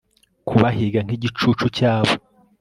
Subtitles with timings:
[0.47, 2.13] Kubahiga nkigicucu cyabo